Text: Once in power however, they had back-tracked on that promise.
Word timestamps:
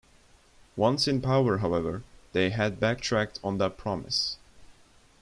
Once 0.75 1.07
in 1.07 1.21
power 1.21 1.59
however, 1.59 2.01
they 2.33 2.49
had 2.49 2.79
back-tracked 2.79 3.39
on 3.43 3.59
that 3.59 3.77
promise. 3.77 4.37